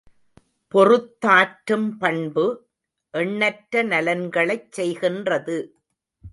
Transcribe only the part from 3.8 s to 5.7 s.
நலன்களைச் செய்கின்றது.